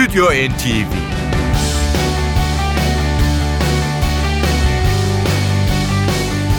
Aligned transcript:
Stüdyo 0.00 0.24
NTV 0.24 0.92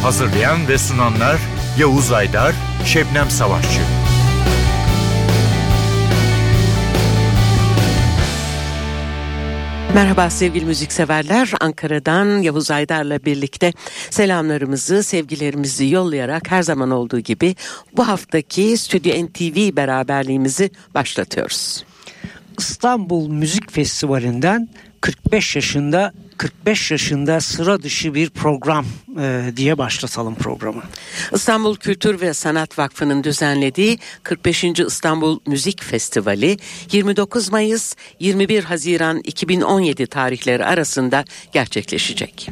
Hazırlayan 0.03 0.67
ve 0.67 0.77
sunanlar 0.77 1.39
Yavuz 1.79 2.11
Aydar, 2.11 2.55
Şebnem 2.85 3.29
Savaşçı. 3.29 3.81
Merhaba 9.95 10.29
sevgili 10.29 10.65
müzikseverler. 10.65 11.51
Ankara'dan 11.59 12.41
Yavuz 12.41 12.71
Aydar'la 12.71 13.25
birlikte 13.25 13.73
selamlarımızı, 14.09 15.03
sevgilerimizi 15.03 15.87
yollayarak 15.87 16.51
her 16.51 16.61
zaman 16.61 16.91
olduğu 16.91 17.19
gibi 17.19 17.55
bu 17.97 18.07
haftaki 18.07 18.77
Stüdyo 18.77 19.25
NTV 19.25 19.75
beraberliğimizi 19.75 20.71
başlatıyoruz. 20.95 21.90
İstanbul 22.57 23.29
Müzik 23.29 23.71
Festivali'nden 23.71 24.69
45 25.01 25.55
yaşında 25.55 26.13
45 26.41 26.91
yaşında 26.91 27.41
sıra 27.41 27.83
dışı 27.83 28.13
bir 28.13 28.29
program 28.29 28.85
e, 29.19 29.51
diye 29.55 29.77
başlatalım 29.77 30.35
programı. 30.35 30.83
İstanbul 31.33 31.75
Kültür 31.75 32.21
ve 32.21 32.33
Sanat 32.33 32.79
Vakfı'nın 32.79 33.23
düzenlediği 33.23 33.99
45. 34.23 34.63
İstanbul 34.63 35.39
Müzik 35.47 35.83
Festivali 35.83 36.57
29 36.91 37.51
Mayıs 37.51 37.95
21 38.19 38.63
Haziran 38.63 39.19
2017 39.23 40.07
tarihleri 40.07 40.65
arasında 40.65 41.25
gerçekleşecek. 41.51 42.49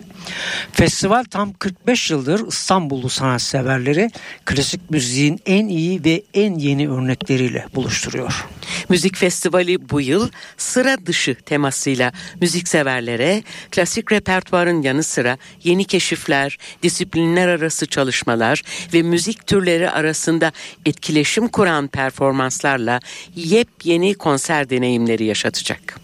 Festival 0.72 1.24
tam 1.24 1.54
45 1.54 2.12
yıldır 2.12 2.48
İstanbullu 2.48 3.10
sanatseverleri 3.10 4.12
klasik 4.46 4.92
müziğin 4.92 5.40
en 5.46 5.68
iyi 5.68 6.04
ve 6.04 6.24
en 6.34 6.54
yeni 6.54 6.90
örnekleriyle 6.90 7.66
buluşturuyor. 7.76 8.46
Müzik 8.90 9.18
festivali 9.18 9.90
bu 9.90 10.02
yıl 10.02 10.30
sıra 10.58 10.98
dışı 11.06 11.36
temasıyla 11.36 12.12
müzikseverlere 12.42 13.44
klasik 13.80 14.12
repertuarın 14.12 14.82
yanı 14.82 15.04
sıra 15.04 15.38
yeni 15.64 15.86
keşifler, 15.86 16.58
disiplinler 16.84 17.48
arası 17.48 17.86
çalışmalar 17.88 18.62
ve 18.94 19.02
müzik 19.02 19.48
türleri 19.48 19.90
arasında 19.90 20.52
etkileşim 20.86 21.48
kuran 21.48 21.88
performanslarla 21.88 23.00
yepyeni 23.36 24.14
konser 24.14 24.70
deneyimleri 24.70 25.26
yaşatacak. 25.26 26.00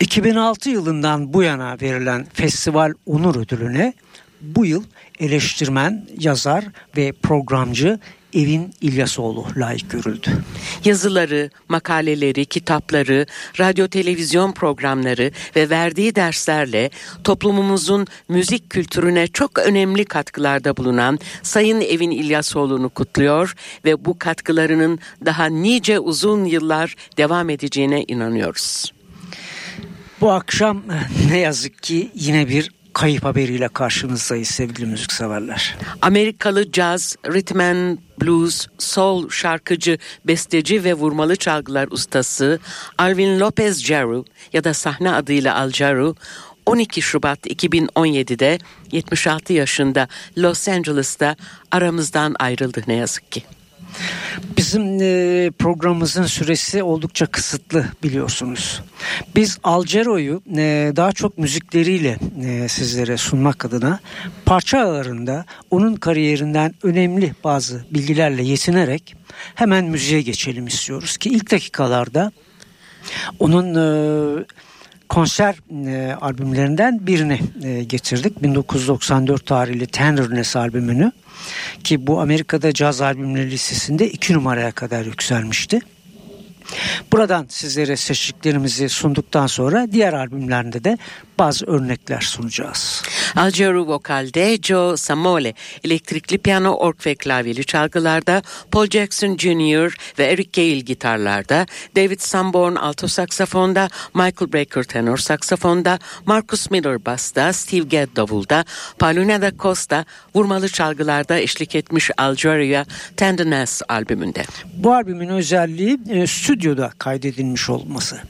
2006 0.00 0.70
yılından 0.70 1.32
bu 1.32 1.42
yana 1.42 1.76
verilen 1.82 2.26
festival 2.34 2.92
onur 3.06 3.36
ödülüne 3.36 3.92
bu 4.40 4.66
yıl 4.66 4.84
eleştirmen, 5.20 6.06
yazar 6.18 6.64
ve 6.96 7.12
programcı 7.12 7.98
Evin 8.34 8.74
İlyasoğlu 8.80 9.46
layık 9.56 9.90
görüldü. 9.90 10.30
Yazıları, 10.84 11.50
makaleleri, 11.68 12.46
kitapları, 12.46 13.26
radyo 13.58 13.88
televizyon 13.88 14.52
programları 14.52 15.30
ve 15.56 15.70
verdiği 15.70 16.14
derslerle 16.14 16.90
toplumumuzun 17.24 18.06
müzik 18.28 18.70
kültürüne 18.70 19.26
çok 19.26 19.58
önemli 19.58 20.04
katkılarda 20.04 20.76
bulunan 20.76 21.18
Sayın 21.42 21.80
Evin 21.80 22.10
İlyasoğlu'nu 22.10 22.88
kutluyor 22.88 23.54
ve 23.84 24.04
bu 24.04 24.18
katkılarının 24.18 24.98
daha 25.24 25.46
nice 25.46 25.98
uzun 25.98 26.44
yıllar 26.44 26.94
devam 27.16 27.50
edeceğine 27.50 28.04
inanıyoruz. 28.08 28.92
Bu 30.20 30.30
akşam 30.30 30.82
ne 31.30 31.38
yazık 31.38 31.82
ki 31.82 32.10
yine 32.14 32.48
bir 32.48 32.77
kayıp 32.98 33.24
haberiyle 33.24 33.68
karşınızdayız 33.68 34.48
sevgili 34.48 34.86
müzikseverler. 34.86 35.76
Amerikalı 36.02 36.72
caz, 36.72 37.16
and 37.60 37.98
blues, 38.22 38.66
soul 38.78 39.30
şarkıcı, 39.30 39.98
besteci 40.24 40.84
ve 40.84 40.94
vurmalı 40.94 41.36
çalgılar 41.36 41.88
ustası 41.90 42.60
Alvin 42.98 43.40
Lopez 43.40 43.84
Jaru 43.84 44.24
ya 44.52 44.64
da 44.64 44.74
sahne 44.74 45.12
adıyla 45.12 45.56
Al 45.56 45.70
Jaru 45.70 46.14
12 46.66 47.02
Şubat 47.02 47.46
2017'de 47.46 48.58
76 48.92 49.52
yaşında 49.52 50.08
Los 50.38 50.68
Angeles'ta 50.68 51.36
aramızdan 51.70 52.34
ayrıldı 52.38 52.82
ne 52.86 52.94
yazık 52.94 53.32
ki. 53.32 53.42
Bizim 54.56 54.98
e, 55.00 55.50
programımızın 55.58 56.26
süresi 56.26 56.82
oldukça 56.82 57.26
kısıtlı 57.26 57.86
biliyorsunuz. 58.02 58.82
Biz 59.36 59.58
Alcero'yu 59.64 60.42
e, 60.56 60.92
daha 60.96 61.12
çok 61.12 61.38
müzikleriyle 61.38 62.18
e, 62.44 62.68
sizlere 62.68 63.16
sunmak 63.16 63.64
adına 63.64 64.00
parça 64.46 64.78
aralarında 64.78 65.44
onun 65.70 65.94
kariyerinden 65.96 66.74
önemli 66.82 67.32
bazı 67.44 67.84
bilgilerle 67.90 68.42
yetinerek 68.42 69.16
hemen 69.54 69.84
müziğe 69.84 70.22
geçelim 70.22 70.66
istiyoruz 70.66 71.16
ki 71.16 71.30
ilk 71.30 71.50
dakikalarda 71.50 72.32
onun 73.38 74.46
konser 75.08 75.56
albümlerinden 76.20 77.06
birini 77.06 77.40
getirdik. 77.88 78.42
1994 78.42 79.46
tarihli 79.46 79.86
Tenderness 79.86 80.56
albümünü 80.56 81.12
ki 81.84 82.06
bu 82.06 82.20
Amerika'da 82.20 82.72
caz 82.72 83.00
albümleri 83.00 83.50
listesinde 83.50 84.10
iki 84.10 84.34
numaraya 84.34 84.72
kadar 84.72 85.04
yükselmişti. 85.04 85.80
Buradan 87.12 87.46
sizlere 87.48 87.96
seçtiklerimizi 87.96 88.88
sunduktan 88.88 89.46
sonra 89.46 89.86
diğer 89.92 90.12
albümlerinde 90.12 90.84
de 90.84 90.98
bazı 91.38 91.66
örnekler 91.66 92.20
sunacağız. 92.20 93.02
Algero 93.36 93.86
vokalde, 93.86 94.58
Joe 94.62 94.96
Samole 94.96 95.54
elektrikli 95.84 96.38
piyano, 96.38 96.72
ork 96.72 97.06
ve 97.06 97.14
klavyeli 97.14 97.64
çalgılarda, 97.64 98.42
Paul 98.70 98.86
Jackson 98.86 99.36
Jr. 99.36 99.96
ve 100.18 100.24
Eric 100.24 100.50
Gale 100.62 100.80
gitarlarda, 100.80 101.66
David 101.96 102.20
Sanborn 102.20 102.74
alto 102.74 103.08
saksafonda, 103.08 103.88
Michael 104.14 104.52
Brecker 104.52 104.82
tenor 104.82 105.16
saksafonda, 105.16 105.98
Marcus 106.26 106.70
Miller 106.70 107.06
basta, 107.06 107.52
Steve 107.52 107.86
Gadd 107.88 108.16
davulda, 108.16 108.64
Paulina 108.98 109.42
da 109.42 109.52
Costa 109.58 110.04
vurmalı 110.34 110.68
çalgılarda 110.68 111.38
eşlik 111.38 111.74
etmiş 111.74 112.10
Algeria 112.16 112.84
Tenderness 113.16 113.82
albümünde. 113.88 114.44
Bu 114.74 114.94
albümün 114.94 115.28
özelliği 115.28 115.98
e, 116.10 116.26
stüdyoda 116.26 116.92
kaydedilmiş 116.98 117.70
olması. 117.70 118.20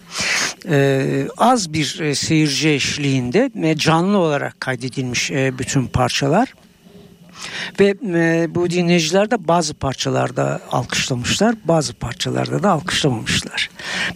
Ee, 0.68 1.28
az 1.36 1.72
bir 1.72 2.00
e, 2.00 2.14
seyirci 2.14 2.68
eşliğinde 2.68 3.50
ve 3.54 3.76
canlı 3.76 4.18
olarak 4.18 4.60
kaydedilmiş 4.60 5.30
e, 5.30 5.58
bütün 5.58 5.86
parçalar. 5.86 6.54
Ve 7.80 7.94
e, 8.14 8.46
bu 8.54 8.70
dinleyiciler 8.70 9.30
de 9.30 9.48
bazı 9.48 9.74
parçalarda 9.74 10.60
alkışlamışlar, 10.70 11.54
bazı 11.64 11.94
parçalarda 11.94 12.62
da 12.62 12.70
alkışlamamışlar. 12.70 13.70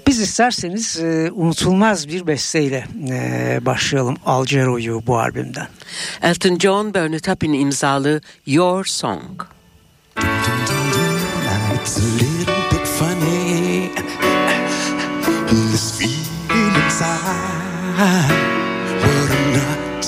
Biz 0.06 0.20
isterseniz 0.20 1.00
e, 1.00 1.30
unutulmaz 1.32 2.08
bir 2.08 2.26
besteyle 2.26 2.86
e, 3.10 3.58
başlayalım 3.66 4.16
Algero'yu 4.26 5.02
bu 5.06 5.18
albümden. 5.18 5.68
Elton 6.22 6.58
John, 6.58 6.94
Bernie 6.94 7.20
Taupin 7.20 7.52
imzalı 7.52 8.20
Your 8.46 8.84
Song. 8.84 9.42
It's 11.74 11.98
a 11.98 12.02
little 12.02 12.54
bit 12.70 12.86
funny 12.86 13.90
This 15.70 15.98
feeling 15.98 16.21
inside 16.92 18.28
But 19.00 19.28
I'm 19.36 19.48
not 19.60 20.04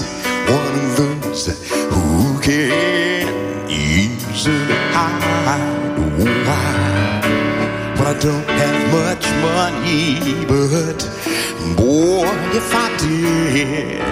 one 0.61 0.75
of 0.85 0.91
those 0.99 1.47
who 1.93 2.41
can 2.41 3.71
easily 3.71 4.79
hide 4.93 5.97
why 6.19 6.65
But 7.97 8.07
I 8.07 8.19
don't 8.27 8.49
have 8.61 8.81
much 9.01 9.25
money 9.49 10.05
But 10.53 11.01
boy, 11.77 12.29
if 12.61 12.69
I 12.75 12.87
did 13.03 14.03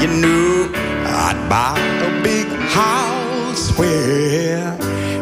You 0.00 0.08
know 0.22 0.72
I'd 1.26 1.38
buy 1.50 1.78
a 2.08 2.22
big 2.22 2.48
house 2.78 3.76
where 3.78 4.78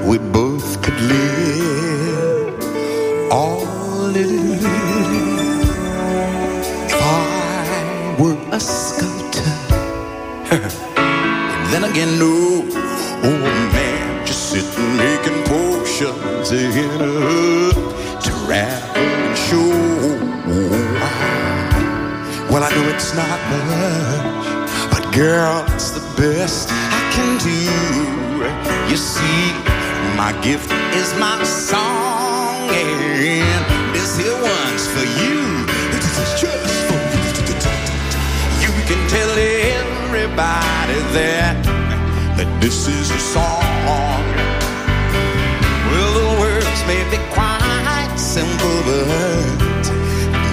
we 0.07 0.19
both 0.19 0.81
could 0.83 1.01
live. 1.01 2.55
All 3.33 4.15
in 4.15 4.50
And 10.51 11.73
then 11.73 11.85
again 11.85 12.19
no 12.19 12.67
oh 13.23 13.71
man 13.73 14.27
just 14.27 14.51
sitting 14.51 14.97
making 14.97 15.45
potions 15.45 16.51
in 16.51 17.01
a 17.01 17.61
and 18.53 19.39
show 19.39 19.71
well 22.51 22.65
I 22.65 22.71
know 22.75 22.89
it's 22.95 23.15
not 23.15 23.39
much 23.51 24.71
but 24.91 25.15
girl 25.15 25.65
it's 25.75 25.91
the 25.93 26.05
best 26.21 26.69
I 26.73 27.01
can 27.15 27.39
do. 27.39 27.61
You 28.91 28.97
see 28.97 29.53
my 30.17 30.33
gift 30.43 30.71
is 30.95 31.15
my 31.19 31.43
song, 31.45 32.69
and 32.71 33.95
this 33.95 34.19
here 34.19 34.35
one's 34.35 34.87
for 34.93 35.07
you. 35.21 35.65
Is 36.23 36.41
just 36.41 36.85
for 36.89 37.10
can 38.91 39.09
tell 39.09 39.31
everybody 39.39 40.99
that 41.15 41.63
that 42.37 42.51
this 42.61 42.89
is 42.89 43.07
a 43.13 43.21
song. 43.35 44.27
Well, 45.87 46.13
the 46.19 46.31
words 46.43 46.81
may 46.91 47.03
be 47.07 47.19
quite 47.31 48.11
simple, 48.19 48.79
but 48.91 49.87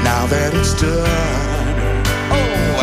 now 0.06 0.30
that 0.30 0.54
it's 0.54 0.74
done. 0.78 1.66
Oh, 2.30 2.78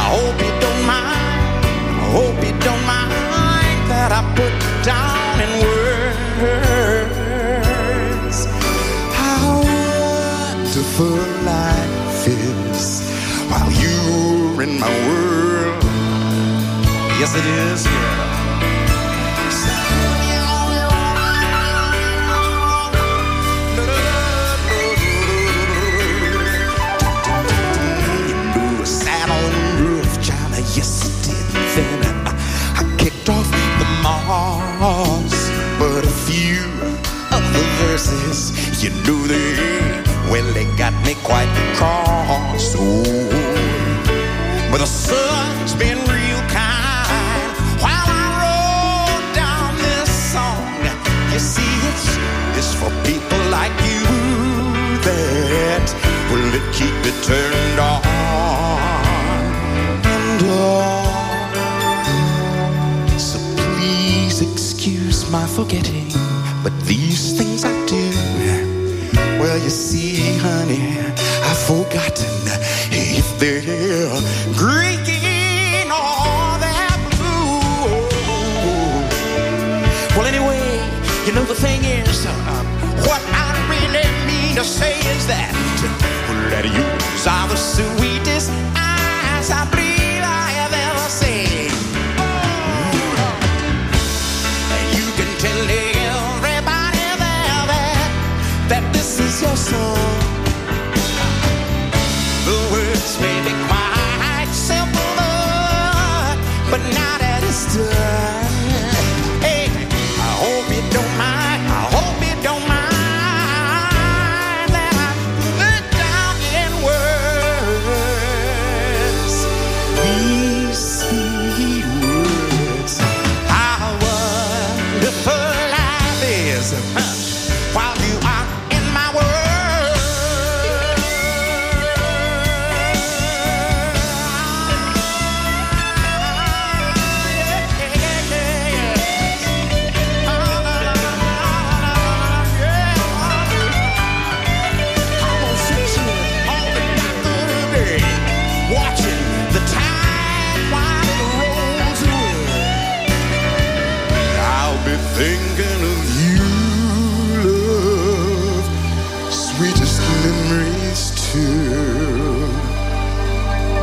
I 0.00 0.02
hope 0.16 0.38
you 0.40 0.54
don't 0.64 0.84
mind. 0.88 1.60
I 2.00 2.06
hope 2.16 2.38
you 2.40 2.56
don't 2.64 2.84
mind 2.88 3.80
that 3.92 4.10
I 4.18 4.22
put 4.32 4.54
down 4.80 5.44
in 5.44 5.55
in 14.66 14.80
my 14.80 14.88
world. 15.06 15.82
Yes, 17.18 17.34
it 17.34 17.46
is. 17.46 17.84
Yeah. 17.84 18.36
I, 32.78 32.96
kicked 32.98 33.28
off 33.28 33.48
the 33.50 33.86
but 35.78 36.04
a 36.04 36.14
few 36.26 36.64
of 37.36 37.42
the 37.52 37.62
verses, 37.82 38.82
you 38.82 38.90
know 39.04 39.26
they, 39.26 40.02
well, 40.30 40.52
they 40.52 40.64
got 40.76 40.94
me 41.04 41.14
quite 41.22 41.48
cross. 41.76 42.74
Oh, 42.78 43.45
but 44.76 44.82
the 44.82 44.92
sun's 44.92 45.74
been 45.76 45.96
real 45.96 46.42
kind 46.52 47.50
while 47.80 48.08
I 48.12 48.26
wrote 48.40 49.26
down 49.34 49.74
this 49.78 50.10
song. 50.34 50.68
You 51.32 51.38
see, 51.38 51.72
it's, 51.90 52.06
it's 52.58 52.74
for 52.74 52.90
people 53.10 53.40
like 53.48 53.72
you 53.88 54.04
that 55.08 55.86
will 56.30 56.52
it 56.58 56.66
keep 56.76 56.92
it 57.10 57.16
turned 57.24 57.78
on 57.80 58.02
and 60.04 60.42
on. 60.60 61.08
So 63.18 63.38
please 63.56 64.42
excuse 64.42 65.30
my 65.30 65.46
forgetting, 65.46 66.12
but 66.62 66.78
these 66.82 67.32
things. 67.38 67.55
Well, 69.38 69.58
you 69.58 69.70
see, 69.70 70.38
honey, 70.38 70.98
I've 71.44 71.58
forgotten 71.58 72.36
if 72.90 73.38
they're 73.38 73.60
or 75.92 76.58
they're 76.62 76.98
blue. 77.12 77.60
Well, 80.16 80.26
anyway, 80.26 80.64
you 81.26 81.32
know 81.34 81.44
the 81.44 81.54
thing 81.54 81.84
is, 81.84 82.24
uh, 82.26 82.32
what 83.08 83.22
I 83.32 83.52
really 83.68 84.08
mean 84.26 84.56
to 84.56 84.64
say 84.64 84.98
is 85.14 85.26
that 85.26 85.52
that 86.50 86.64
you 86.64 86.84
are 87.28 87.48
the 87.48 87.56
sweetest 87.56 88.50
eyes 88.74 89.50
I 89.50 89.68
believe 89.70 90.22
I 90.22 90.48
have 90.58 90.72
ever 90.72 91.08
seen. 91.10 91.65
soul 99.66 100.05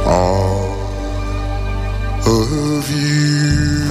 All 0.05 0.73
of 2.25 2.89
you. 2.91 3.89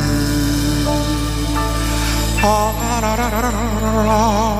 All 2.44 2.74
of 2.74 4.51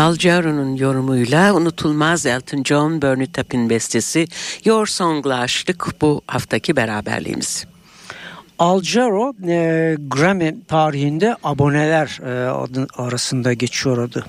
Al 0.00 0.16
Jarreau'nun 0.18 0.76
yorumuyla 0.76 1.54
unutulmaz 1.54 2.26
Elton 2.26 2.62
John, 2.64 3.02
Bernie 3.02 3.32
Taupin 3.32 3.70
bestesi 3.70 4.26
Your 4.64 4.86
Song'la 4.86 5.38
açtık 5.38 6.00
bu 6.00 6.22
haftaki 6.26 6.76
beraberliğimiz. 6.76 7.66
Al 8.58 8.82
Jarreau 8.82 9.34
e, 9.48 9.96
Grammy 9.98 10.54
tarihinde 10.68 11.36
aboneler 11.42 12.20
e, 12.26 12.48
adı 12.50 12.86
arasında 12.96 13.52
geçiyor 13.52 13.98
adı. 13.98 14.26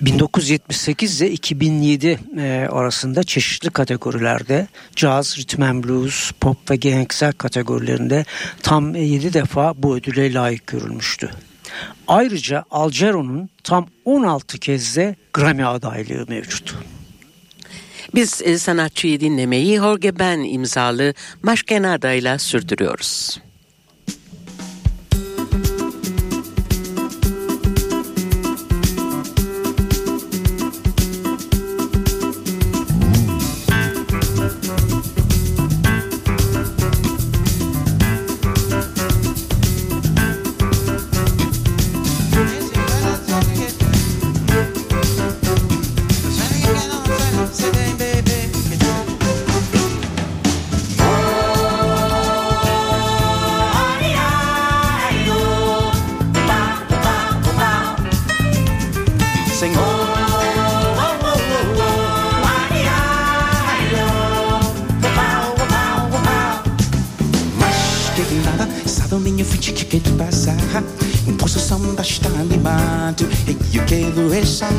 1978 0.00 1.20
ile 1.20 1.30
2007 1.30 2.18
e, 2.38 2.68
arasında 2.70 3.22
çeşitli 3.22 3.70
kategorilerde 3.70 4.66
caz, 4.96 5.38
rhythm 5.38 5.62
and 5.62 5.84
blues, 5.84 6.32
pop 6.40 6.70
ve 6.70 6.76
geleneksel 6.76 7.32
kategorilerinde 7.32 8.24
tam 8.62 8.94
7 8.94 9.32
defa 9.32 9.74
bu 9.82 9.96
ödüle 9.96 10.34
layık 10.34 10.66
görülmüştü. 10.66 11.30
Ayrıca 12.08 12.64
Al 12.70 12.90
Jarreau'nun 12.90 13.48
tam 13.64 13.86
16 14.04 14.58
kez 14.58 14.96
de 14.96 15.16
Grammy 15.32 15.64
adaylığı 15.64 16.24
mevcut. 16.28 16.74
Biz 18.14 18.42
e, 18.44 18.58
sanatçıyı 18.58 19.20
dinlemeyi 19.20 19.76
Jorge 19.76 20.18
Ben 20.18 20.38
imzalı 20.38 21.14
Maşkenada 21.42 22.12
ile 22.12 22.38
sürdürüyoruz. 22.38 23.40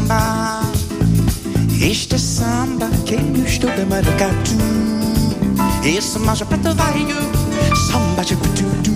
Samba. 0.10 0.62
Este 1.80 2.18
samba 2.18 2.90
que 3.06 3.14
eu 3.14 3.46
estou 3.46 3.70
de 3.72 3.86
maracatu. 3.86 4.58
Esse 5.86 6.20
mais 6.20 6.42
preto 6.42 6.76
vai 6.76 7.08
Samba 7.88 8.24
de 8.26 8.36
tudo 8.36 8.92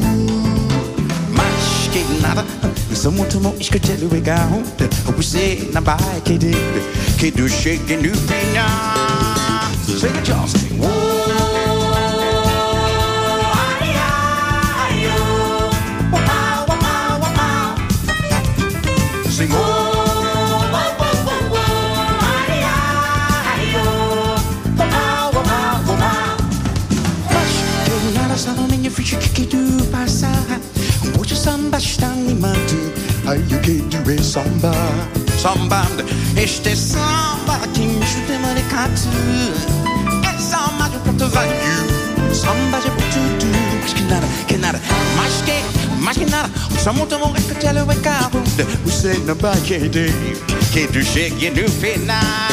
Mas 1.31 1.87
que 1.93 2.03
nada 2.21 2.45
Sou 2.93 3.11
muito 3.11 3.39
bom 3.39 3.55
escutar 3.57 3.97
legal 4.11 4.49
Você 5.15 5.69
na 5.71 5.79
bike 5.79 6.51
Que 7.17 7.31
do 7.31 7.47
shake 7.47 7.95
no 7.95 8.11
pinhar 8.27 9.71
Sing 9.87 10.07
it, 10.07 10.29
y'all, 10.29 10.45
you 33.31 33.59
can't 33.59 33.89
do 33.89 34.11
a 34.11 34.17
samba, 34.21 34.73
samba. 35.37 35.85
Este 36.35 36.75
samba 36.75 37.59
que 37.73 37.81
me 37.81 38.05
chuta 38.05 38.39
maricatu. 38.39 39.09
É 40.23 40.37
samba 40.37 40.89
de 40.89 40.97
pronto 40.99 41.29
vai 41.29 41.47
you. 41.47 42.33
Samba 42.33 42.79
de 42.79 42.89
pronto 42.91 43.63
mas 43.81 43.93
que 43.93 44.03
nada, 44.03 44.27
que 44.47 44.57
nada, 44.57 44.81
mais 45.15 45.41
que, 45.41 46.01
mais 46.01 46.17
que 46.17 46.25
nada. 46.25 46.49
Só 46.81 46.93
monta 46.93 47.17
um 47.17 47.31
recatelo 47.31 47.85
e. 47.85 48.29
Você 48.85 49.13
não 49.25 49.35
vai 49.35 49.59
querer 49.61 50.13
que 50.71 50.87
tu 50.87 51.03
chegue 51.03 51.49
no 51.49 51.69
final. 51.69 52.52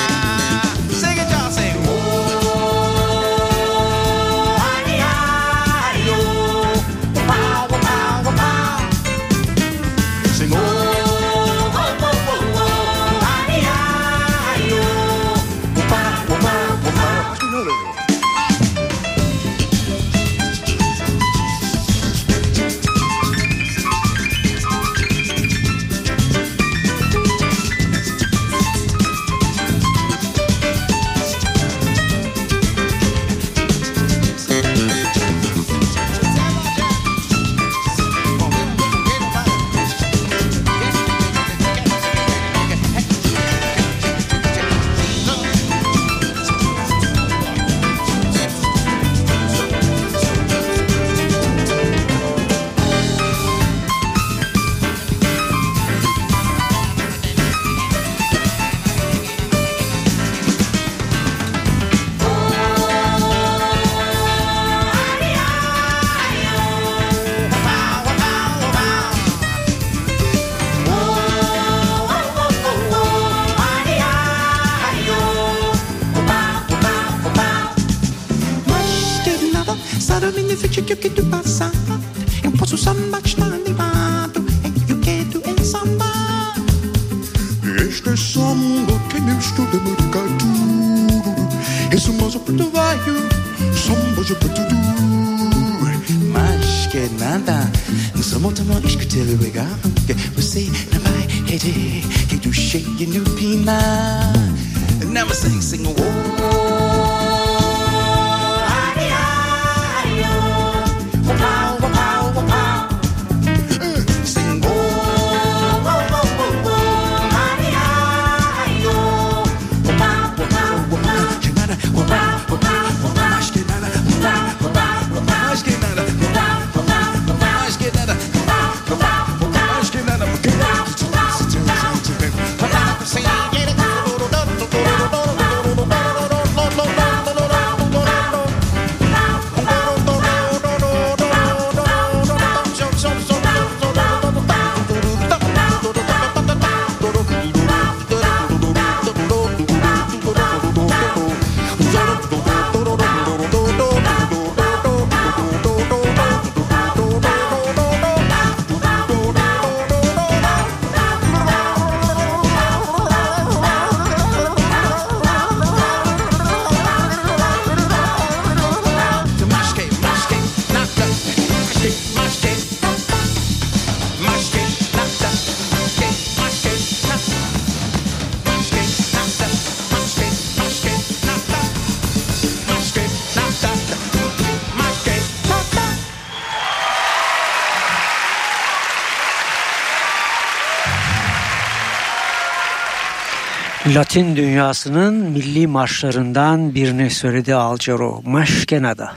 Latin 193.94 194.36
dünyasının 194.36 195.14
milli 195.14 195.66
marşlarından 195.66 196.74
birini 196.74 197.10
söyledi 197.10 197.54
Alcaro, 197.54 198.22
Maşkena'da. 198.24 199.12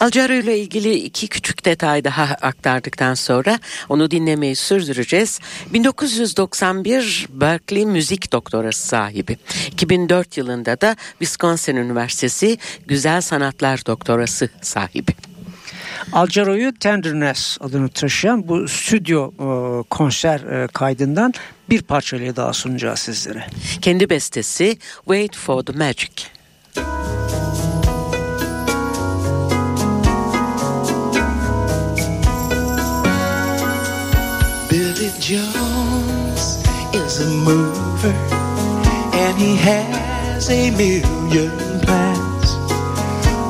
Alcaro 0.00 0.32
ile 0.32 0.58
ilgili 0.58 0.94
iki 0.94 1.28
küçük 1.28 1.64
detay 1.64 2.04
daha 2.04 2.24
aktardıktan 2.24 3.14
sonra 3.14 3.58
onu 3.88 4.10
dinlemeyi 4.10 4.56
sürdüreceğiz. 4.56 5.40
1991 5.72 7.26
Berkeley 7.30 7.86
Müzik 7.86 8.32
Doktorası 8.32 8.86
sahibi. 8.86 9.38
2004 9.66 10.36
yılında 10.36 10.80
da 10.80 10.96
Wisconsin 11.18 11.76
Üniversitesi 11.76 12.58
Güzel 12.86 13.20
Sanatlar 13.20 13.86
Doktorası 13.86 14.48
sahibi. 14.62 15.12
Alcaro'yu 16.12 16.74
Tenderness 16.78 17.58
adını 17.60 17.88
taşıyan 17.88 18.48
bu 18.48 18.68
stüdyo 18.68 19.30
e, 19.30 19.82
konser 19.90 20.40
e, 20.40 20.66
kaydından 20.66 21.34
bir 21.70 21.82
parçayla 21.82 22.36
daha 22.36 22.52
sunacağız 22.52 22.98
sizlere. 22.98 23.46
Kendi 23.80 24.10
bestesi 24.10 24.78
Wait 25.04 25.36
for 25.36 25.62
the 25.64 25.72
Magic. 25.72 26.10
Billy 34.70 35.10
Jones 35.20 36.58
is 36.94 37.20
a 37.20 37.30
mover 37.30 38.14
and 39.14 39.38
he 39.38 39.56
has 39.56 40.50
a 40.50 40.70
million 40.70 41.80
plans. 41.82 42.56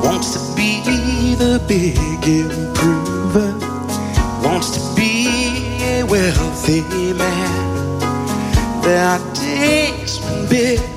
Wants 0.03 0.33
to 0.33 0.39
be 0.57 1.35
the 1.35 1.59
big 1.69 2.27
improver, 2.27 3.51
wants 4.43 4.71
to 4.71 4.95
be 4.95 5.27
a 5.83 6.03
wealthy 6.03 7.13
man. 7.13 7.74
There 8.85 9.03
are 9.03 9.33
days 9.33 10.19
when 10.19 10.94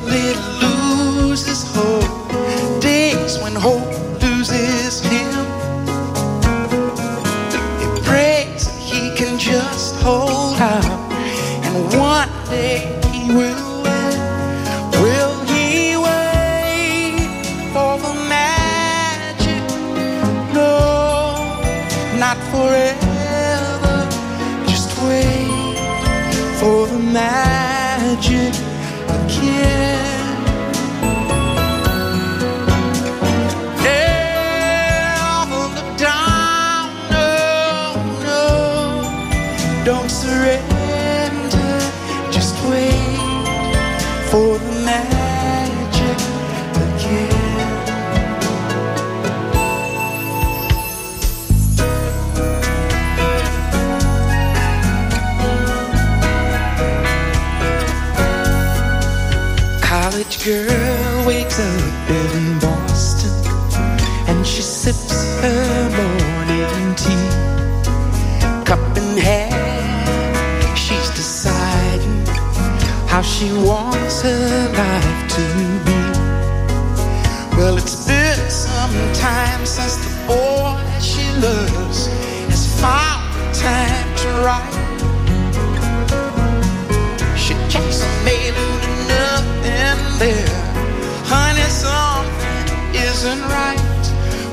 isn't 93.19 93.43
right. 93.49 93.81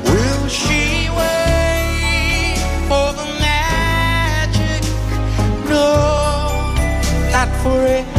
Will 0.05 0.47
she 0.47 1.07
wait 1.11 2.57
for 2.87 3.13
the 3.13 3.27
magic? 3.39 4.81
No, 5.69 6.73
not. 7.31 8.14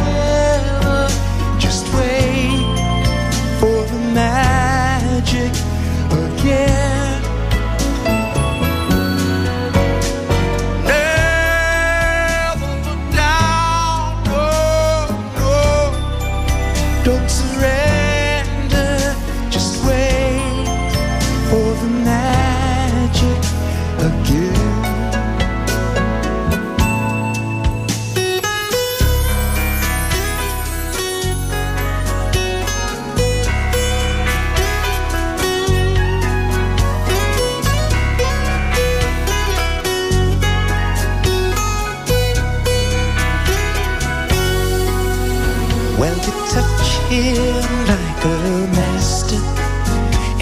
Touch 46.55 46.89
him 47.11 47.63
like 47.87 48.25
a 48.25 48.39
master, 48.79 49.43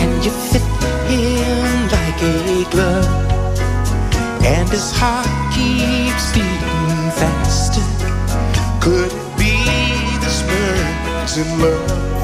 and 0.00 0.24
you 0.24 0.30
fit 0.30 0.62
him 1.08 1.88
like 1.96 2.20
a 2.22 2.64
glove, 2.70 3.08
and 4.44 4.68
his 4.68 4.90
heart 4.92 5.28
keeps 5.54 6.32
beating 6.32 7.10
faster. 7.20 7.86
Could 8.80 9.12
it 9.12 9.38
be 9.38 9.56
this 10.24 10.42
man's 10.46 11.36
in 11.38 11.58
love? 11.60 12.23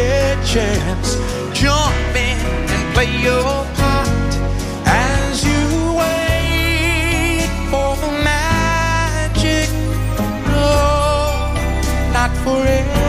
Take 0.00 0.38
a 0.38 0.44
chance. 0.44 1.08
Jump 1.52 2.16
in 2.16 2.38
and 2.74 2.94
play 2.94 3.10
your 3.22 3.64
part 3.80 4.32
as 4.86 5.44
you 5.44 5.62
wait 6.00 7.48
for 7.70 7.90
the 8.02 8.12
magic. 8.24 9.68
No, 10.46 11.52
not 12.12 12.30
forever. 12.44 12.99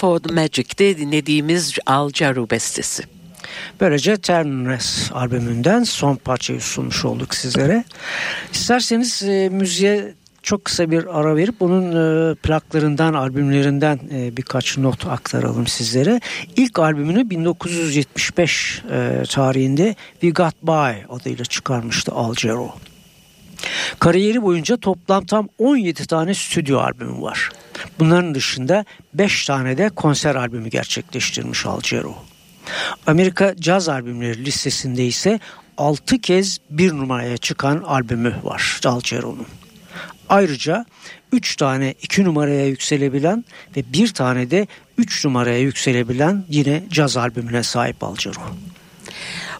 For 0.00 0.18
the 0.18 0.34
Magic'te 0.34 0.98
dinlediğimiz 0.98 1.78
Al 1.86 2.10
Jarreau 2.14 2.50
bestesi. 2.50 3.02
Böylece 3.80 4.16
Terminus 4.16 5.12
albümünden 5.12 5.84
son 5.84 6.16
parçayı 6.16 6.60
sunmuş 6.60 7.04
olduk 7.04 7.34
sizlere. 7.34 7.84
İsterseniz 8.52 9.22
e, 9.22 9.48
müziğe 9.48 10.14
çok 10.42 10.64
kısa 10.64 10.90
bir 10.90 11.18
ara 11.20 11.36
verip 11.36 11.60
bunun 11.60 11.90
e, 11.92 12.34
plaklarından, 12.34 13.14
albümlerinden 13.14 14.00
e, 14.12 14.36
birkaç 14.36 14.78
not 14.78 15.06
aktaralım 15.06 15.66
sizlere. 15.66 16.20
İlk 16.56 16.78
albümünü 16.78 17.30
1975 17.30 18.82
e, 18.90 19.22
tarihinde 19.30 19.94
We 20.12 20.30
Got 20.30 20.62
By 20.62 21.14
adıyla 21.14 21.44
çıkarmıştı 21.44 22.12
Al 22.12 22.34
Jarreau. 22.34 22.72
Kariyeri 23.98 24.42
boyunca 24.42 24.76
toplam 24.76 25.26
tam 25.26 25.48
17 25.58 26.06
tane 26.06 26.34
stüdyo 26.34 26.78
albümü 26.78 27.22
var. 27.22 27.50
Bunların 27.98 28.34
dışında 28.34 28.84
5 29.14 29.44
tane 29.44 29.78
de 29.78 29.88
konser 29.88 30.34
albümü 30.34 30.68
gerçekleştirmiş 30.68 31.66
Al 31.66 31.80
Jarreau. 31.80 32.14
Amerika 33.06 33.54
caz 33.60 33.88
albümleri 33.88 34.44
listesinde 34.44 35.06
ise 35.06 35.40
6 35.76 36.20
kez 36.20 36.58
bir 36.70 36.92
numaraya 36.92 37.36
çıkan 37.36 37.82
albümü 37.86 38.34
var 38.42 38.80
Al 38.84 39.00
Jarreau'nun. 39.00 39.46
Ayrıca 40.28 40.84
3 41.32 41.56
tane 41.56 41.94
2 42.02 42.24
numaraya 42.24 42.66
yükselebilen 42.66 43.44
ve 43.76 43.92
bir 43.92 44.14
tane 44.14 44.50
de 44.50 44.66
3 44.98 45.24
numaraya 45.24 45.58
yükselebilen 45.58 46.44
yine 46.48 46.82
caz 46.90 47.16
albümüne 47.16 47.62
sahip 47.62 48.04
Al 48.04 48.16
Jarreau. 48.16 48.44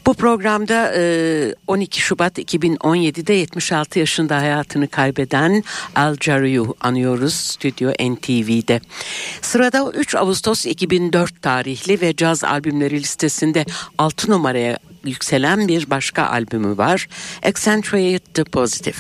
Bu 0.06 0.14
programda 0.14 0.92
e, 0.96 1.54
12 1.66 2.00
Şubat 2.00 2.38
2017'de 2.38 3.32
76 3.32 3.98
yaşında 3.98 4.36
hayatını 4.36 4.88
kaybeden 4.88 5.64
Al 5.94 6.16
Jarreau'yu 6.20 6.74
anıyoruz 6.80 7.34
Stüdyo 7.34 7.90
NTV'de. 7.90 8.80
Sırada 9.42 9.90
3 9.90 10.14
Ağustos 10.14 10.66
2004 10.66 11.42
tarihli 11.42 12.00
ve 12.00 12.16
caz 12.16 12.44
albümleri 12.44 13.00
listesinde 13.00 13.64
6 13.98 14.30
numaraya 14.30 14.78
yükselen 15.04 15.68
bir 15.68 15.90
başka 15.90 16.26
albümü 16.26 16.78
var. 16.78 17.08
Accentuate 17.42 18.18
the 18.18 18.44
Positive. 18.44 18.96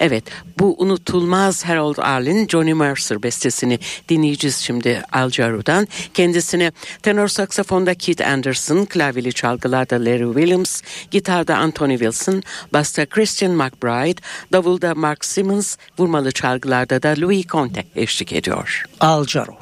Evet 0.00 0.24
bu 0.58 0.76
unutulmaz 0.78 1.64
Harold 1.64 1.96
Arlen, 1.98 2.46
Johnny 2.46 2.74
Mercer 2.74 3.22
bestesini 3.22 3.78
dinleyeceğiz 4.08 4.56
şimdi 4.56 5.02
Al 5.12 5.30
Jarreau'dan. 5.30 5.88
Kendisini 6.14 6.72
tenor 7.02 7.28
saksafonda 7.28 7.94
Keith 7.94 8.28
Anderson, 8.28 8.84
klavyeli 8.84 9.32
çalgılarda 9.32 9.96
Larry 9.96 10.26
Williams, 10.26 10.82
gitarda 11.10 11.56
Anthony 11.56 11.92
Wilson, 11.92 12.42
basta 12.72 13.06
Christian 13.06 13.52
McBride, 13.52 14.20
davulda 14.52 14.94
Mark 14.94 15.24
Simmons, 15.24 15.76
vurmalı 15.98 16.32
çalgılarda 16.32 17.02
da 17.02 17.14
Louis 17.18 17.46
Conte 17.46 17.84
eşlik 17.96 18.32
ediyor. 18.32 18.84
Al 19.00 19.26
Jarreau. 19.26 19.58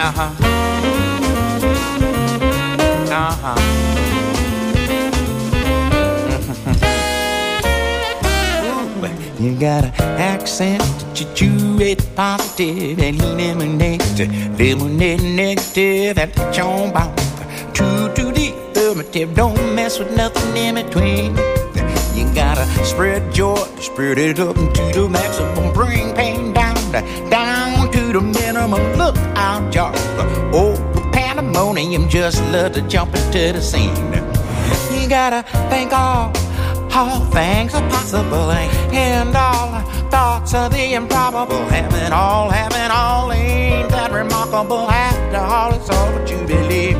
Uh-huh. 0.00 0.49
You 9.40 9.58
got 9.58 9.84
an 9.84 9.92
accent 10.20 10.82
that 10.82 11.20
you 11.20 11.26
chew 11.34 11.80
it 11.80 12.06
positive 12.14 12.98
and 12.98 13.18
lemonade, 13.18 14.02
lemonade 14.58 15.22
negative 15.22 16.18
and 16.18 16.58
on 16.58 16.92
bomb. 16.92 17.16
True 17.72 18.12
to 18.14 18.32
the 18.32 18.54
affirmative, 18.70 19.34
don't 19.34 19.74
mess 19.74 19.98
with 19.98 20.14
nothing 20.16 20.56
in 20.56 20.74
between. 20.74 21.36
You 22.14 22.34
gotta 22.34 22.66
spread 22.84 23.32
joy, 23.34 23.64
spread 23.80 24.18
it 24.18 24.38
up 24.40 24.56
to 24.56 24.92
the 24.94 25.08
maximum, 25.10 25.72
bring 25.72 26.14
pain 26.14 26.52
down, 26.52 26.76
down 27.30 27.90
to 27.92 28.12
the 28.12 28.20
minimum. 28.20 28.82
Look 28.98 29.16
out, 29.36 29.74
y'all. 29.74 29.92
Oh, 30.54 30.89
pandemonium 31.52 32.08
just 32.08 32.40
love 32.52 32.72
to 32.72 32.82
jump 32.82 33.14
into 33.14 33.52
the 33.52 33.60
scene. 33.60 33.94
You 34.92 35.08
gotta 35.08 35.42
think 35.68 35.92
all 35.92 36.32
all 36.92 37.20
things 37.26 37.74
are 37.74 37.88
possible, 37.90 38.50
and 38.50 39.34
all 39.36 39.80
thoughts 40.10 40.54
of 40.54 40.72
the 40.72 40.94
improbable. 40.94 41.64
Having 41.68 42.12
all, 42.12 42.50
having 42.50 42.90
all 42.90 43.32
ain't 43.32 43.88
that 43.90 44.12
remarkable. 44.12 44.90
After 44.90 45.38
all, 45.38 45.72
it's 45.74 45.90
all 45.90 46.12
what 46.12 46.30
you 46.30 46.38
believe. 46.46 46.96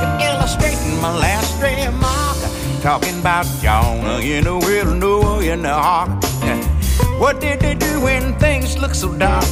To 0.00 0.06
illustrate 0.20 0.78
my 1.00 1.16
last 1.18 1.60
remark, 1.62 2.38
talking 2.82 3.18
about 3.20 3.46
Jonah 3.60 4.18
in 4.18 4.44
the 4.44 4.58
will, 4.58 4.94
Noah 4.94 5.42
in 5.42 5.62
the 5.62 5.70
ark. 5.70 6.22
What 7.18 7.40
did 7.40 7.60
they 7.60 7.74
do 7.74 8.00
when 8.00 8.36
things 8.40 8.76
look 8.78 8.94
so 8.94 9.16
dark? 9.16 9.44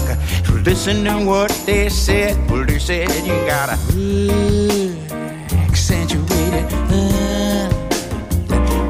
Listen 0.64 1.04
to 1.04 1.24
what 1.24 1.50
they 1.64 1.88
said. 1.88 2.36
Well, 2.50 2.66
they 2.66 2.78
said 2.78 3.08
you 3.24 3.34
gotta 3.46 3.72
uh, 3.72 4.92
accentuate 5.66 6.52
it, 6.52 6.72
uh, 6.92 7.70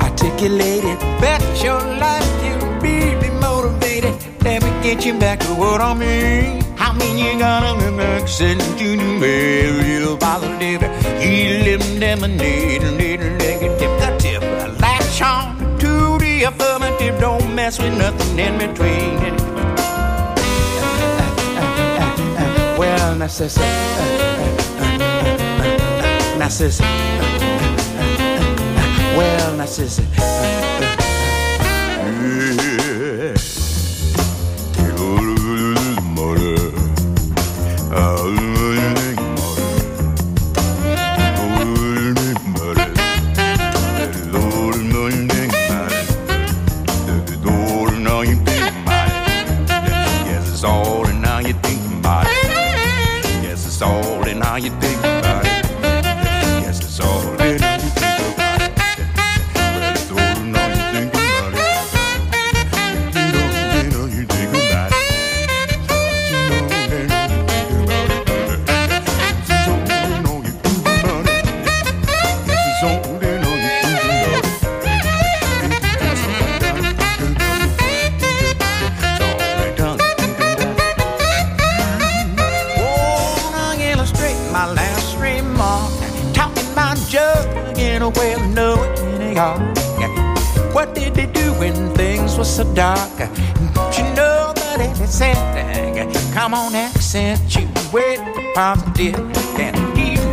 articulate 0.03 0.85
it. 0.85 0.99
Bet 1.21 1.41
your 1.63 1.81
life 1.81 2.27
you 2.45 2.57
be 2.83 3.31
motivated. 3.41 4.15
Let 4.43 4.65
me 4.65 4.71
get 4.83 5.07
you 5.07 5.17
back 5.19 5.39
to 5.41 5.55
what 5.55 5.81
I 5.81 5.95
mean. 5.95 6.65
I 6.77 6.93
mean 6.99 7.17
you 7.17 7.39
gotta 7.39 7.79
accentuate 8.19 9.71
real 9.81 10.17
positive. 10.19 10.83
Eliminate 11.23 12.83
negative. 12.83 14.43
Latch 14.81 15.23
on 15.23 15.57
to 15.79 16.19
the 16.19 16.45
affirmative. 16.45 17.21
Don't 17.21 17.55
mess 17.55 17.79
with 17.79 17.97
nothing 17.97 18.39
in 18.41 18.59
between. 18.59 19.50
and 23.21 23.25
I 23.25 23.29
says, 23.29 23.59
I 26.41 26.49
well, 29.15 29.61
I. 29.67 30.70
setting. 95.07 96.13
Come 96.33 96.55
on, 96.55 96.75
accentuate 96.75 98.19
the 98.35 98.53
positive 98.55 99.15
and 99.59 99.77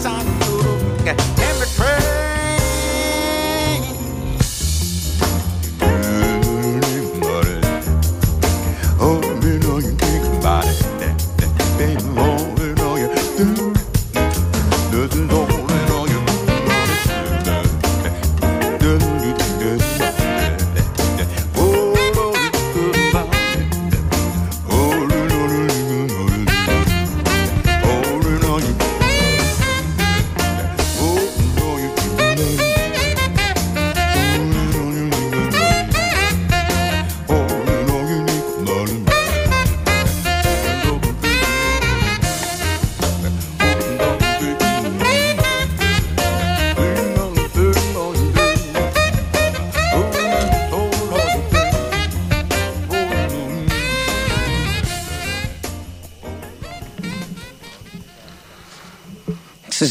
do 1.04 1.16
do 1.16 1.66
do 1.78 2.31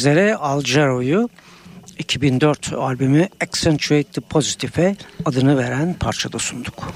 Sizlere 0.00 0.36
Algero'yu 0.36 1.28
2004 1.98 2.72
albümü 2.72 3.28
Accentuate 3.40 4.02
the 4.02 4.20
Positive'e 4.20 4.96
adını 5.24 5.58
veren 5.58 5.94
parçada 5.94 6.38
sunduk. 6.38 6.92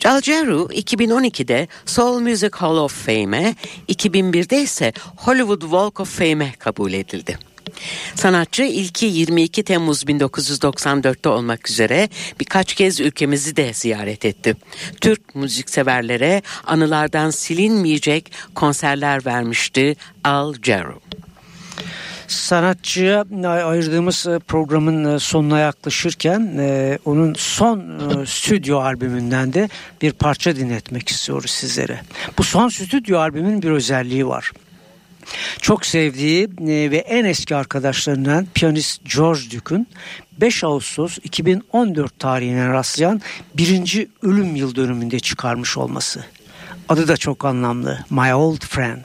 Calgeru 0.00 0.68
2012'de 0.72 1.68
Soul 1.86 2.20
Music 2.20 2.50
Hall 2.52 2.76
of 2.76 3.06
Fame'e, 3.06 3.54
2001'de 3.88 4.62
ise 4.62 4.92
Hollywood 5.16 5.60
Walk 5.60 6.00
of 6.00 6.18
Fame'e 6.18 6.52
kabul 6.58 6.92
edildi. 6.92 7.38
Sanatçı 8.14 8.62
ilki 8.62 9.06
22 9.06 9.62
Temmuz 9.62 10.02
1994'te 10.02 11.28
olmak 11.28 11.70
üzere 11.70 12.08
birkaç 12.40 12.74
kez 12.74 13.00
ülkemizi 13.00 13.56
de 13.56 13.72
ziyaret 13.72 14.24
etti. 14.24 14.56
Türk 15.00 15.34
müzikseverlere 15.34 16.42
anılardan 16.66 17.30
silinmeyecek 17.30 18.32
konserler 18.54 19.26
vermişti 19.26 19.96
Al 20.24 20.54
Jarreau. 20.62 21.00
Sanatçıya 22.32 23.24
ayırdığımız 23.44 24.26
e, 24.26 24.38
programın 24.38 25.14
e, 25.14 25.18
sonuna 25.18 25.58
yaklaşırken 25.58 26.54
e, 26.58 26.98
onun 27.04 27.34
son 27.34 28.00
stüdyo 28.24 28.78
albümünden 28.78 29.52
de 29.52 29.68
bir 30.02 30.12
parça 30.12 30.56
dinletmek 30.56 31.08
istiyoruz 31.08 31.50
sizlere. 31.50 32.00
Bu 32.38 32.42
son 32.42 32.68
stüdyo 32.68 33.18
albümün 33.18 33.62
bir 33.62 33.70
özelliği 33.70 34.26
var. 34.26 34.52
Çok 35.60 35.86
sevdiği 35.86 36.48
ve 36.90 36.96
en 36.96 37.24
eski 37.24 37.56
arkadaşlarından 37.56 38.46
piyanist 38.54 39.00
George 39.16 39.40
Duke'un 39.56 39.86
5 40.40 40.64
Ağustos 40.64 41.18
2014 41.24 42.18
tarihine 42.18 42.68
rastlayan 42.68 43.20
birinci 43.54 44.08
ölüm 44.22 44.56
yıl 44.56 44.74
dönümünde 44.76 45.20
çıkarmış 45.20 45.76
olması. 45.76 46.24
Adı 46.88 47.08
da 47.08 47.16
çok 47.16 47.44
anlamlı. 47.44 47.98
My 48.10 48.34
Old 48.34 48.60
Friend. 48.60 49.02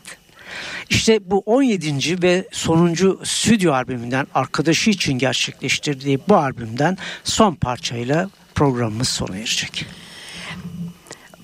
İşte 0.90 1.20
bu 1.30 1.44
17. 1.46 2.22
ve 2.22 2.48
sonuncu 2.52 3.22
stüdyo 3.24 3.74
albümünden 3.74 4.28
arkadaşı 4.34 4.90
için 4.90 5.14
gerçekleştirdiği 5.14 6.20
bu 6.30 6.36
albümden 6.36 6.98
son 7.24 7.56
parçayla 7.56 8.30
programımız 8.56 9.10
sona 9.10 9.38
erecek. 9.38 9.86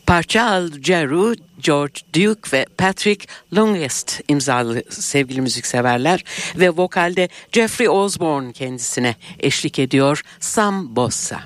Parça 0.08 0.44
Al 0.44 0.70
Jarreau, 0.82 1.34
George 1.60 2.00
Duke 2.14 2.52
ve 2.54 2.66
Patrick 2.78 3.26
Longest 3.56 4.22
imzalı 4.28 4.84
sevgili 4.90 5.42
müzikseverler 5.42 6.24
ve 6.56 6.70
vokalde 6.70 7.30
Jeffrey 7.52 7.90
Osborne 7.90 8.54
kendisine 8.54 9.16
eşlik 9.40 9.80
ediyor 9.80 10.22
Sam 10.40 10.96
Bossa. 10.96 11.42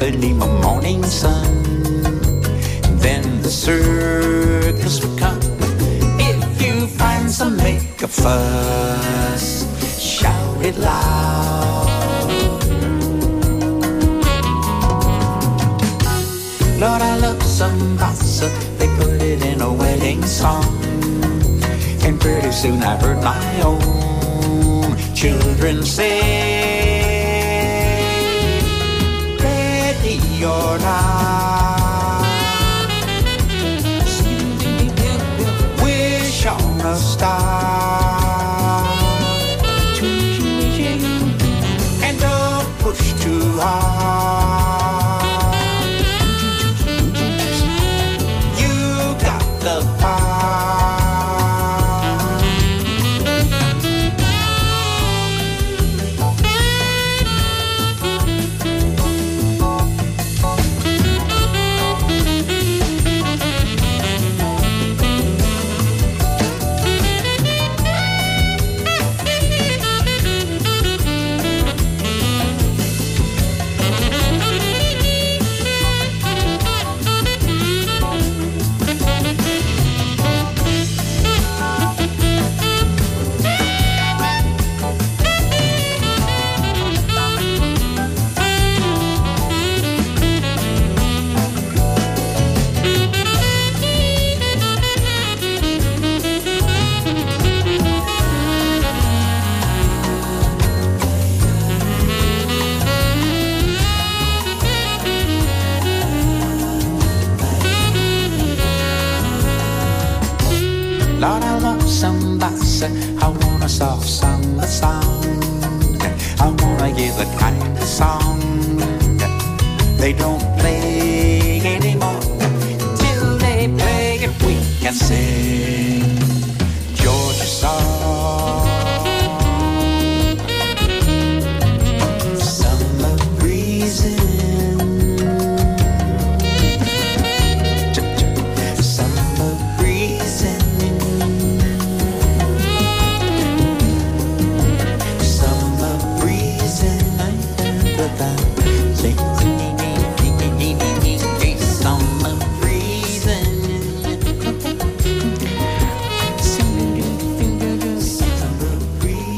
Like 0.00 0.12
Ipanema 0.12 0.62
morning 0.62 1.02
sun. 1.04 1.62
Then 2.98 3.42
the 3.42 3.50
circus 3.50 5.04
would 5.04 5.18
come. 5.18 5.38
If 6.18 6.62
you 6.62 6.86
find 6.86 7.30
some, 7.30 7.56
make 7.56 8.02
a 8.02 8.08
fuss, 8.08 9.66
shout 10.00 10.64
it 10.64 10.76
loud. 10.78 11.86
Lord, 16.78 17.02
I 17.02 17.16
love 17.18 17.42
some 17.42 17.96
bossa. 17.96 18.50
They 18.78 18.88
put 18.96 19.22
it 19.22 19.44
in 19.44 19.60
a 19.60 19.72
wedding 19.72 20.24
song. 20.24 20.64
And 22.02 22.20
pretty 22.20 22.52
soon 22.52 22.82
I 22.82 22.96
heard 22.96 23.22
my 23.22 23.62
own 23.62 24.96
children 25.14 25.82
say, 25.82 26.45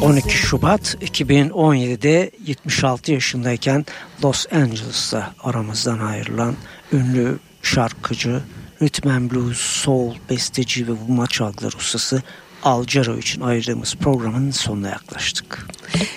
12 0.09 0.31
Şubat 0.31 0.97
2017'de 1.01 2.31
76 2.47 3.13
yaşındayken 3.13 3.87
Los 4.25 4.47
Angeles'ta 4.53 5.35
aramızdan 5.43 5.99
ayrılan 5.99 6.57
ünlü 6.93 7.39
şarkıcı, 7.63 8.43
rhythm 8.83 9.09
and 9.09 9.31
blues, 9.31 9.59
soul, 9.59 10.15
besteci 10.31 10.89
ve 10.89 10.93
vurma 10.93 11.27
çalgılar 11.27 11.73
ustası 11.73 12.23
Al 12.63 12.85
Jarreau 12.87 13.19
için 13.19 13.41
ayırdığımız 13.41 13.95
programın 13.95 14.51
sonuna 14.51 14.89
yaklaştık. 14.89 15.67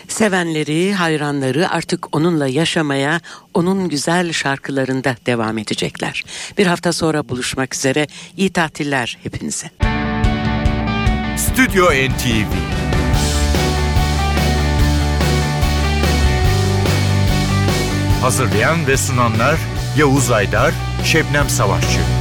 Sevenleri, 0.07 0.93
hayranları 0.93 1.69
artık 1.69 2.15
onunla 2.15 2.47
yaşamaya, 2.47 3.21
onun 3.53 3.89
güzel 3.89 4.33
şarkılarında 4.33 5.15
devam 5.25 5.57
edecekler. 5.57 6.23
Bir 6.57 6.67
hafta 6.67 6.93
sonra 6.93 7.29
buluşmak 7.29 7.75
üzere. 7.75 8.07
İyi 8.37 8.49
tatiller 8.53 9.17
hepinize. 9.23 9.69
Stüdyo 11.37 11.85
NTV 11.85 12.53
Hazırlayan 18.21 18.87
ve 18.87 18.97
sunanlar 18.97 19.55
Yavuz 19.97 20.31
Aydar, 20.31 20.73
Şebnem 21.05 21.49
Savaşçı 21.49 22.20